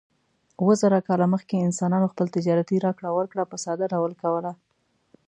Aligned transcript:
اووه 0.59 0.75
زره 0.81 0.99
کاله 1.07 1.25
مخکې 1.33 1.55
انسانانو 1.67 2.11
خپل 2.13 2.25
تجارتي 2.35 2.77
راکړه 2.85 3.09
ورکړه 3.13 3.43
په 3.51 3.57
ساده 3.63 3.85
ډول 3.93 4.11
کوله. 4.21 4.51